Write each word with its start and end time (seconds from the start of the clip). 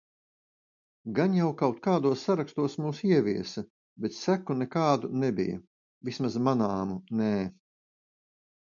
Gan 1.19 1.35
jau 1.39 1.49
kaut 1.59 1.81
kādos 1.87 2.23
sarakstos 2.29 2.77
mūs 2.85 3.03
ieviesa, 3.11 3.65
bet 4.07 4.19
seku 4.23 4.57
nekādu 4.65 5.15
nebija. 5.27 5.63
Vismaz 6.11 6.41
manāmu 6.51 7.01
nē. 7.23 7.35